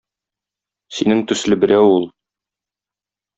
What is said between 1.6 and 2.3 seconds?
берәү ул